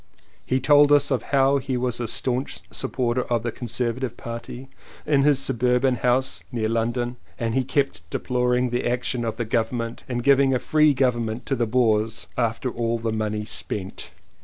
[0.43, 4.67] He told us how he was a staunch supporter of the Conserva tive party
[5.05, 10.03] in his suburban house near London and he kept deploring the action of the Government
[10.09, 14.09] in giving a free govern ment to the Boers after all the money spent.